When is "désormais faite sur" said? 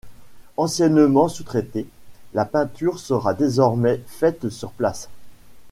3.35-4.71